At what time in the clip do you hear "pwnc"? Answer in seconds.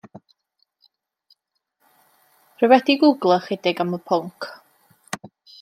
4.11-4.39